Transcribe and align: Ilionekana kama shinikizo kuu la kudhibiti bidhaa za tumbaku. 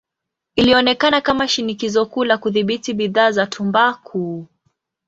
Ilionekana 0.55 1.21
kama 1.21 1.47
shinikizo 1.47 2.05
kuu 2.05 2.23
la 2.25 2.37
kudhibiti 2.37 2.93
bidhaa 2.93 3.31
za 3.31 3.47
tumbaku. 3.47 4.47